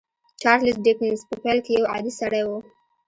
[0.41, 2.49] چارليس ډيکنز په پيل کې يو عادي سړی و.